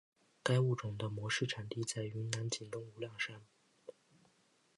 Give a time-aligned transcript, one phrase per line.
[0.41, 3.39] 该物种的模式产地在云南景东无量山。